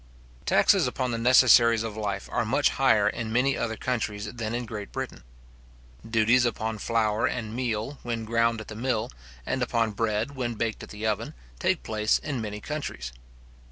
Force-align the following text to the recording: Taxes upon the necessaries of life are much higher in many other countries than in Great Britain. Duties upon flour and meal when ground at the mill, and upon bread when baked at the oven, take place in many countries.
Taxes 0.47 0.87
upon 0.87 1.11
the 1.11 1.19
necessaries 1.19 1.83
of 1.83 1.95
life 1.95 2.27
are 2.31 2.43
much 2.43 2.69
higher 2.69 3.07
in 3.07 3.31
many 3.31 3.55
other 3.55 3.77
countries 3.77 4.33
than 4.33 4.55
in 4.55 4.65
Great 4.65 4.91
Britain. 4.91 5.21
Duties 6.09 6.43
upon 6.43 6.79
flour 6.79 7.27
and 7.27 7.55
meal 7.55 7.99
when 8.01 8.25
ground 8.25 8.59
at 8.59 8.67
the 8.67 8.75
mill, 8.75 9.11
and 9.45 9.61
upon 9.61 9.91
bread 9.91 10.31
when 10.35 10.55
baked 10.55 10.81
at 10.81 10.89
the 10.89 11.05
oven, 11.05 11.35
take 11.59 11.83
place 11.83 12.17
in 12.17 12.41
many 12.41 12.59
countries. 12.59 13.13